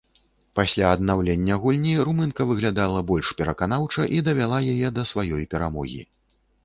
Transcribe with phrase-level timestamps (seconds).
[0.59, 6.01] Пасля аднаўлення гульні румынка выглядала больш пераканаўча і давяла яе да сваёй перамогі.